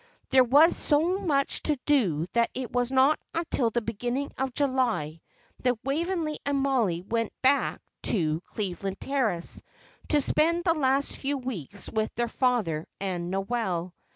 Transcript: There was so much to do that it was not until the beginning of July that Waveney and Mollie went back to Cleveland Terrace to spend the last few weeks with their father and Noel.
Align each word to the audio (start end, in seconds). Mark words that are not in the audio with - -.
There 0.31 0.43
was 0.43 0.75
so 0.75 1.19
much 1.19 1.61
to 1.61 1.75
do 1.85 2.25
that 2.33 2.49
it 2.55 2.71
was 2.71 2.91
not 2.91 3.19
until 3.35 3.69
the 3.69 3.83
beginning 3.83 4.31
of 4.35 4.51
July 4.55 5.21
that 5.59 5.83
Waveney 5.85 6.39
and 6.43 6.59
Mollie 6.59 7.03
went 7.03 7.31
back 7.43 7.79
to 8.07 8.41
Cleveland 8.41 8.99
Terrace 8.99 9.61
to 10.07 10.19
spend 10.19 10.63
the 10.63 10.73
last 10.73 11.15
few 11.17 11.37
weeks 11.37 11.87
with 11.87 12.11
their 12.15 12.27
father 12.27 12.87
and 12.99 13.29
Noel. 13.29 13.93